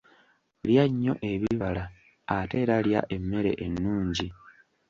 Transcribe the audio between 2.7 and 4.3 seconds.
lya emmere ennungi.